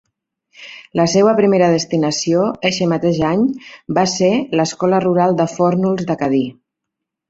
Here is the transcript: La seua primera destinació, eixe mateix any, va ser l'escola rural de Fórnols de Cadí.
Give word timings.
La 0.99 1.05
seua 1.13 1.35
primera 1.39 1.67
destinació, 1.75 2.47
eixe 2.71 2.89
mateix 2.95 3.21
any, 3.35 3.45
va 4.01 4.09
ser 4.17 4.35
l'escola 4.61 5.07
rural 5.09 5.41
de 5.43 5.51
Fórnols 5.57 6.13
de 6.13 6.23
Cadí. 6.27 6.47